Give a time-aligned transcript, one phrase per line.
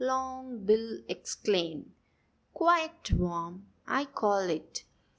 [0.03, 1.91] Long Bill exclaimed.
[2.55, 4.83] "Quite warm I call it!"